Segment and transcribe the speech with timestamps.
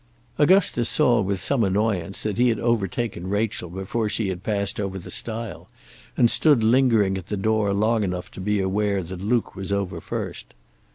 [0.39, 4.97] Augusta saw with some annoyance that he had overtaken Rachel before she had passed over
[4.97, 5.69] the stile,
[6.17, 10.01] and stood lingering at the door long enough to be aware that Luke was over
[10.01, 10.55] first.